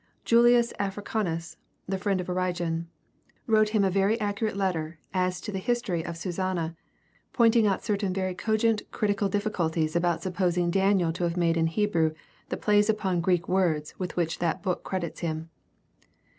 [0.25, 1.57] Julius Africanus,
[1.87, 2.87] the friend of Origen,
[3.45, 6.75] wrote him a very acute letter as to the History of Susanna,
[7.33, 12.15] pointing out certain very cogent critical difficulties about supposing Daniel to have made in Hebrew
[12.49, 15.51] the plays upon Greek words with which that book credits him.